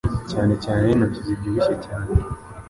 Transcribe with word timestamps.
Cyane 0.31 0.53
cyane 0.63 0.81
n'intoki 0.87 1.19
zibyibushye 1.27 1.75
cyane 1.85 2.09